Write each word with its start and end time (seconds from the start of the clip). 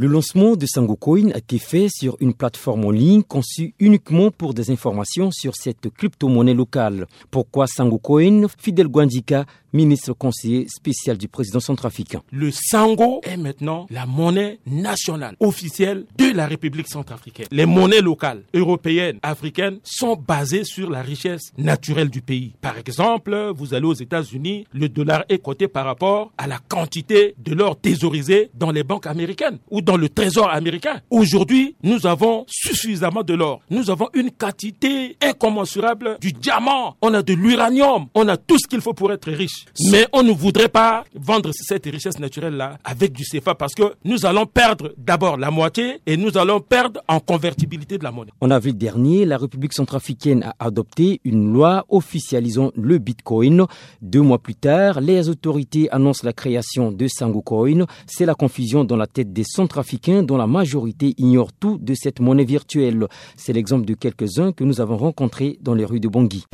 Le 0.00 0.06
lancement 0.06 0.54
de 0.54 0.64
SangoCoin 0.64 1.32
a 1.34 1.38
été 1.38 1.58
fait 1.58 1.88
sur 1.90 2.16
une 2.20 2.32
plateforme 2.32 2.84
en 2.84 2.92
ligne 2.92 3.24
conçue 3.24 3.74
uniquement 3.80 4.30
pour 4.30 4.54
des 4.54 4.70
informations 4.70 5.32
sur 5.32 5.56
cette 5.56 5.90
crypto-monnaie 5.90 6.54
locale. 6.54 7.08
Pourquoi 7.32 7.66
SangoCoin 7.66 8.46
Fidel 8.60 8.86
Guandika, 8.86 9.44
ministre 9.72 10.12
conseiller 10.12 10.66
spécial 10.68 11.18
du 11.18 11.28
président 11.28 11.60
centrafricain. 11.60 12.22
Le 12.32 12.50
Sango 12.50 13.20
est 13.24 13.36
maintenant 13.36 13.86
la 13.90 14.06
monnaie 14.06 14.60
nationale 14.66 15.36
officielle 15.40 16.06
de 16.16 16.32
la 16.34 16.46
République 16.46 16.88
centrafricaine. 16.88 17.46
Les 17.50 17.66
monnaies 17.66 18.00
locales, 18.00 18.42
européennes, 18.54 19.18
africaines 19.22 19.78
sont 19.82 20.16
basées 20.16 20.64
sur 20.64 20.90
la 20.90 21.02
richesse 21.02 21.52
naturelle 21.58 22.08
du 22.08 22.22
pays. 22.22 22.54
Par 22.60 22.78
exemple, 22.78 23.52
vous 23.54 23.74
allez 23.74 23.86
aux 23.86 23.94
États-Unis, 23.94 24.66
le 24.72 24.88
dollar 24.88 25.24
est 25.28 25.38
coté 25.38 25.68
par 25.68 25.84
rapport 25.84 26.32
à 26.38 26.46
la 26.46 26.58
quantité 26.58 27.34
de 27.38 27.54
l'or 27.54 27.78
thésaurisé 27.78 28.50
dans 28.54 28.70
les 28.70 28.84
banques 28.84 29.06
américaines 29.06 29.58
dans 29.88 29.96
le 29.96 30.10
trésor 30.10 30.50
américain. 30.50 31.00
Aujourd'hui, 31.08 31.74
nous 31.82 32.06
avons 32.06 32.44
suffisamment 32.46 33.22
de 33.22 33.32
l'or. 33.32 33.62
Nous 33.70 33.88
avons 33.88 34.10
une 34.12 34.30
quantité 34.30 35.16
incommensurable 35.22 36.18
du 36.20 36.32
diamant. 36.32 36.96
On 37.00 37.14
a 37.14 37.22
de 37.22 37.32
l'uranium. 37.32 38.04
On 38.14 38.28
a 38.28 38.36
tout 38.36 38.58
ce 38.58 38.68
qu'il 38.68 38.82
faut 38.82 38.92
pour 38.92 39.10
être 39.12 39.30
riche. 39.32 39.64
Mais 39.90 40.06
on 40.12 40.22
ne 40.22 40.30
voudrait 40.30 40.68
pas 40.68 41.04
vendre 41.14 41.52
cette 41.54 41.86
richesse 41.86 42.18
naturelle-là 42.18 42.76
avec 42.84 43.14
du 43.14 43.24
CFA 43.24 43.54
parce 43.54 43.74
que 43.74 43.94
nous 44.04 44.26
allons 44.26 44.44
perdre 44.44 44.92
d'abord 44.98 45.38
la 45.38 45.50
moitié 45.50 46.02
et 46.04 46.18
nous 46.18 46.36
allons 46.36 46.60
perdre 46.60 47.00
en 47.08 47.18
convertibilité 47.18 47.96
de 47.96 48.04
la 48.04 48.10
monnaie. 48.10 48.32
En 48.42 48.50
avril 48.50 48.76
dernier, 48.76 49.24
la 49.24 49.38
République 49.38 49.72
centrafricaine 49.72 50.42
a 50.42 50.66
adopté 50.66 51.22
une 51.24 51.50
loi 51.50 51.86
officialisant 51.88 52.72
le 52.76 52.98
Bitcoin. 52.98 53.64
Deux 54.02 54.20
mois 54.20 54.38
plus 54.38 54.54
tard, 54.54 55.00
les 55.00 55.30
autorités 55.30 55.90
annoncent 55.90 56.26
la 56.26 56.34
création 56.34 56.92
de 56.92 57.08
Sangocoin. 57.08 57.86
C'est 58.06 58.26
la 58.26 58.34
confusion 58.34 58.84
dans 58.84 58.96
la 58.96 59.06
tête 59.06 59.32
des 59.32 59.44
centrafricains 59.44 59.77
africains 59.78 60.22
dont 60.22 60.36
la 60.36 60.46
majorité 60.46 61.14
ignore 61.18 61.52
tout 61.52 61.78
de 61.80 61.94
cette 61.94 62.20
monnaie 62.20 62.44
virtuelle. 62.44 63.06
C'est 63.36 63.52
l'exemple 63.52 63.86
de 63.86 63.94
quelques-uns 63.94 64.52
que 64.52 64.64
nous 64.64 64.80
avons 64.80 64.96
rencontrés 64.96 65.58
dans 65.62 65.74
les 65.74 65.84
rues 65.84 66.00
de 66.00 66.08
Bangui. 66.08 66.44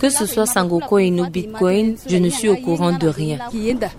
Que 0.00 0.10
ce 0.10 0.26
soit 0.26 0.46
Sangocoin 0.46 1.18
ou 1.18 1.30
Bitcoin, 1.30 1.96
je 2.08 2.16
ne 2.16 2.28
suis 2.28 2.48
au 2.48 2.56
courant 2.56 2.96
de 2.96 3.08
rien. 3.08 3.38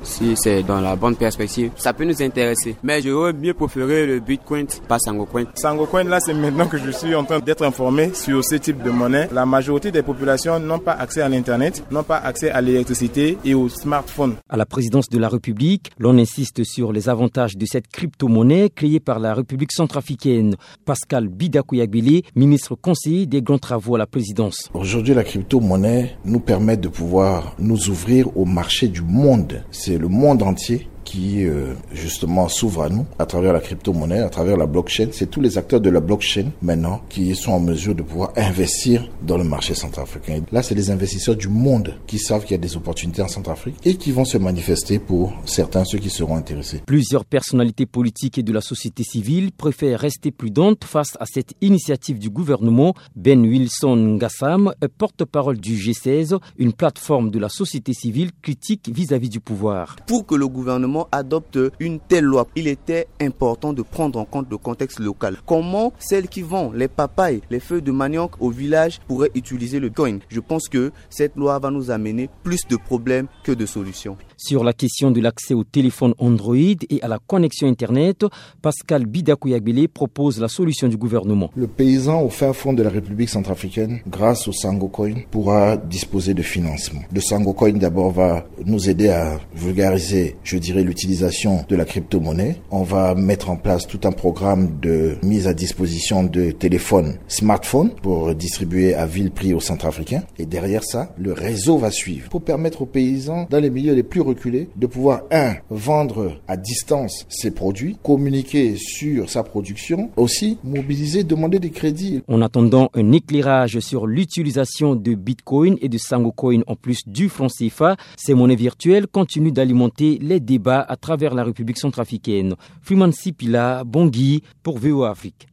Si 0.03 0.35
c'est 0.35 0.63
dans 0.63 0.81
la 0.81 0.95
bonne 0.95 1.15
perspective, 1.15 1.71
ça 1.75 1.93
peut 1.93 2.05
nous 2.05 2.21
intéresser. 2.21 2.75
Mais 2.83 3.01
j'aurais 3.01 3.33
mieux 3.33 3.53
préféré 3.53 4.05
le 4.05 4.19
Bitcoin, 4.19 4.67
pas 4.87 4.99
Sangocoin. 4.99 5.45
Sangocoin, 5.55 6.03
là, 6.05 6.19
c'est 6.19 6.33
maintenant 6.33 6.67
que 6.67 6.77
je 6.77 6.91
suis 6.91 7.15
en 7.15 7.23
train 7.23 7.39
d'être 7.39 7.63
informé 7.63 8.13
sur 8.13 8.43
ce 8.43 8.55
type 8.55 8.81
de 8.83 8.89
monnaie. 8.89 9.29
La 9.31 9.45
majorité 9.45 9.91
des 9.91 10.03
populations 10.03 10.59
n'ont 10.59 10.79
pas 10.79 10.93
accès 10.93 11.21
à 11.21 11.29
l'Internet, 11.29 11.83
n'ont 11.91 12.03
pas 12.03 12.17
accès 12.17 12.49
à 12.49 12.61
l'électricité 12.61 13.37
et 13.43 13.53
au 13.53 13.69
smartphone. 13.69 14.35
À 14.49 14.57
la 14.57 14.65
présidence 14.65 15.09
de 15.09 15.17
la 15.17 15.29
République, 15.29 15.91
l'on 15.99 16.17
insiste 16.17 16.63
sur 16.63 16.91
les 16.91 17.09
avantages 17.09 17.57
de 17.57 17.64
cette 17.65 17.87
crypto-monnaie 17.87 18.69
créée 18.69 18.99
par 18.99 19.19
la 19.19 19.33
République 19.33 19.71
centrafricaine. 19.71 20.55
Pascal 20.85 21.27
Bidakouyabili, 21.27 22.23
ministre 22.35 22.75
conseiller 22.75 23.25
des 23.25 23.41
grands 23.41 23.57
travaux 23.57 23.95
à 23.95 23.99
la 23.99 24.07
présidence. 24.07 24.69
Aujourd'hui, 24.73 25.13
la 25.13 25.23
crypto-monnaie 25.23 26.17
nous 26.25 26.39
permet 26.39 26.77
de 26.77 26.87
pouvoir 26.87 27.55
nous 27.59 27.89
ouvrir 27.89 28.35
au 28.37 28.45
marché 28.45 28.87
du 28.87 29.01
monde. 29.01 29.63
C'est 29.71 29.97
le 29.97 30.07
monde 30.07 30.43
entier 30.43 30.87
qui 31.05 31.45
euh, 31.45 31.73
justement 31.93 32.49
s'ouvre 32.49 32.81
à 32.81 32.89
nous 32.89 33.05
à 33.17 33.25
travers 33.25 33.53
la 33.53 33.61
crypto-monnaie, 33.61 34.19
à 34.19 34.29
travers 34.29 34.57
la 34.57 34.65
blockchain. 34.65 35.07
C'est 35.11 35.29
tous 35.29 35.39
les 35.39 35.57
acteurs 35.57 35.79
de 35.79 35.89
la 35.89 36.01
blockchain 36.01 36.47
maintenant 36.61 37.01
qui 37.07 37.33
sont 37.35 37.53
en 37.53 37.59
mesure 37.61 37.95
de 37.95 38.01
pouvoir 38.01 38.33
investir 38.35 39.07
dans 39.21 39.37
le 39.37 39.43
marché 39.43 39.75
centrafricain. 39.75 40.41
Là, 40.51 40.63
c'est 40.63 40.75
les 40.75 40.91
investisseurs 40.91 41.35
du 41.35 41.47
monde 41.47 41.93
qui 42.07 42.17
savent 42.19 42.43
qu'il 42.43 42.51
y 42.51 42.55
a 42.55 42.61
des 42.61 42.75
opportunités 42.75 43.21
en 43.21 43.27
Centrafrique 43.27 43.75
et 43.85 43.95
qui 43.95 44.11
vont 44.11 44.25
se 44.25 44.37
manifester 44.37 44.99
pour 44.99 45.33
certains, 45.45 45.85
ceux 45.85 45.99
qui 45.99 46.09
seront 46.09 46.35
intéressés. 46.35 46.81
Plusieurs 46.85 47.25
personnalités 47.25 47.85
politiques 47.85 48.37
et 48.37 48.43
de 48.43 48.51
la 48.51 48.61
société 48.61 49.03
civile 49.03 49.51
préfèrent 49.51 49.99
rester 49.99 50.31
prudentes 50.31 50.83
face 50.83 51.15
à 51.19 51.25
cette 51.25 51.53
initiative 51.61 52.17
du 52.17 52.29
gouvernement. 52.29 52.95
Ben 53.15 53.41
Wilson 53.41 54.17
Ngassam, 54.17 54.73
porte-parole 54.97 55.59
du 55.59 55.75
G16, 55.75 56.39
une 56.57 56.73
plateforme 56.73 57.29
de 57.29 57.39
la 57.39 57.49
société 57.49 57.93
civile 57.93 58.31
critique 58.41 58.89
vis-à-vis 58.91 59.27
-vis 59.27 59.31
du 59.31 59.39
pouvoir. 59.39 59.95
Pour 60.07 60.25
que 60.25 60.35
le 60.35 60.47
gouvernement 60.47 60.94
adopte 61.11 61.59
une 61.79 61.99
telle 61.99 62.25
loi, 62.25 62.47
il 62.55 62.67
était 62.67 63.07
important 63.21 63.73
de 63.73 63.81
prendre 63.81 64.19
en 64.19 64.25
compte 64.25 64.47
le 64.49 64.57
contexte 64.57 64.99
local. 64.99 65.37
Comment 65.45 65.93
celles 65.99 66.27
qui 66.27 66.41
vendent 66.41 66.75
les 66.75 66.87
papayes, 66.87 67.41
les 67.49 67.59
feuilles 67.59 67.81
de 67.81 67.91
manioc 67.91 68.31
au 68.39 68.49
village 68.49 68.99
pourraient 69.07 69.31
utiliser 69.35 69.79
le 69.79 69.89
coin 69.89 70.19
Je 70.29 70.39
pense 70.39 70.67
que 70.67 70.91
cette 71.09 71.35
loi 71.35 71.59
va 71.59 71.71
nous 71.71 71.91
amener 71.91 72.29
plus 72.43 72.67
de 72.69 72.75
problèmes 72.75 73.27
que 73.43 73.51
de 73.51 73.65
solutions. 73.65 74.17
Sur 74.37 74.63
la 74.63 74.73
question 74.73 75.11
de 75.11 75.21
l'accès 75.21 75.53
au 75.53 75.63
téléphone 75.63 76.13
Android 76.17 76.55
et 76.55 77.01
à 77.01 77.07
la 77.07 77.19
connexion 77.19 77.67
Internet, 77.67 78.25
Pascal 78.61 79.05
Bidakouyabele 79.05 79.87
propose 79.87 80.39
la 80.39 80.47
solution 80.47 80.87
du 80.87 80.97
gouvernement. 80.97 81.51
Le 81.55 81.67
paysan 81.67 82.21
au 82.21 82.29
fin 82.29 82.53
fond 82.53 82.73
de 82.73 82.83
la 82.83 82.89
République 82.89 83.29
centrafricaine, 83.29 83.99
grâce 84.07 84.47
au 84.47 84.51
Sangocoin, 84.51 85.15
pourra 85.31 85.77
disposer 85.77 86.33
de 86.33 86.41
financement. 86.41 87.01
Le 87.13 87.21
Sangocoin 87.21 87.73
d'abord 87.73 88.11
va 88.11 88.45
nous 88.65 88.89
aider 88.89 89.09
à 89.09 89.39
vulgariser, 89.55 90.35
je 90.43 90.57
dirais, 90.57 90.83
l'utilisation 90.85 91.65
de 91.67 91.75
la 91.75 91.85
crypto-monnaie. 91.85 92.57
On 92.71 92.83
va 92.83 93.15
mettre 93.15 93.49
en 93.49 93.57
place 93.57 93.87
tout 93.87 93.99
un 94.03 94.11
programme 94.11 94.79
de 94.79 95.17
mise 95.23 95.47
à 95.47 95.53
disposition 95.53 96.23
de 96.23 96.51
téléphones 96.51 97.15
smartphones 97.27 97.91
pour 98.01 98.33
distribuer 98.35 98.93
à 98.93 99.05
vil 99.05 99.31
prix 99.31 99.53
aux 99.53 99.59
Centrafricains. 99.59 100.23
Et 100.39 100.45
derrière 100.45 100.83
ça, 100.83 101.13
le 101.17 101.33
réseau 101.33 101.77
va 101.77 101.91
suivre 101.91 102.29
pour 102.29 102.41
permettre 102.41 102.83
aux 102.83 102.85
paysans 102.85 103.47
dans 103.49 103.59
les 103.59 103.69
milieux 103.69 103.93
les 103.93 104.03
plus 104.03 104.21
reculés 104.21 104.69
de 104.75 104.87
pouvoir, 104.87 105.23
un, 105.31 105.55
vendre 105.69 106.39
à 106.47 106.57
distance 106.57 107.25
ses 107.29 107.51
produits, 107.51 107.97
communiquer 108.03 108.75
sur 108.75 109.29
sa 109.29 109.43
production, 109.43 110.09
aussi 110.15 110.57
mobiliser, 110.63 111.23
demander 111.23 111.59
des 111.59 111.69
crédits. 111.71 112.21
En 112.27 112.41
attendant 112.41 112.89
un 112.93 113.11
éclairage 113.11 113.79
sur 113.79 114.07
l'utilisation 114.07 114.95
de 114.95 115.13
Bitcoin 115.15 115.77
et 115.81 115.89
de 115.89 115.97
Sangocoin 115.97 116.61
en 116.67 116.75
plus 116.75 117.07
du 117.07 117.29
franc 117.29 117.47
CFA, 117.47 117.97
ces 118.17 118.33
monnaies 118.33 118.55
virtuelles 118.55 119.07
continuent 119.07 119.51
d'alimenter 119.51 120.19
les 120.21 120.39
débats 120.39 120.74
à 120.79 120.95
travers 120.95 121.33
la 121.33 121.43
République 121.43 121.77
centrafricaine. 121.77 122.55
Freeman 122.81 123.11
Sipila, 123.11 123.83
Bongui, 123.83 124.43
pour 124.63 124.79
VO 124.79 125.03
Afrique. 125.03 125.47